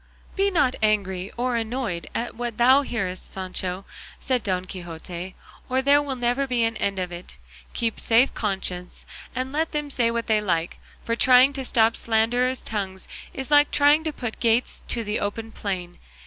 "Be 0.35 0.49
not 0.49 0.73
angry 0.81 1.31
or 1.37 1.55
annoyed 1.55 2.09
at 2.15 2.33
what 2.35 2.57
thou 2.57 2.81
hearest, 2.81 3.31
Sancho," 3.33 3.85
said 4.19 4.41
Don 4.41 4.65
Quixote, 4.65 5.35
"or 5.69 5.83
there 5.83 6.01
will 6.01 6.15
never 6.15 6.47
be 6.47 6.63
an 6.63 6.75
end 6.77 6.97
of 6.97 7.11
it; 7.11 7.37
keep 7.73 7.97
a 7.97 8.01
safe 8.01 8.33
conscience 8.33 9.05
and 9.35 9.51
let 9.51 9.73
them 9.73 9.91
say 9.91 10.09
what 10.09 10.25
they 10.25 10.41
like; 10.41 10.79
for 11.05 11.15
trying 11.15 11.53
to 11.53 11.63
stop 11.63 11.95
slanderers' 11.95 12.63
tongues 12.63 13.07
is 13.31 13.51
like 13.51 13.69
trying 13.69 14.03
to 14.03 14.11
put 14.11 14.39
gates 14.39 14.81
to 14.87 15.03
the 15.03 15.19
open 15.19 15.51
plain. 15.51 15.99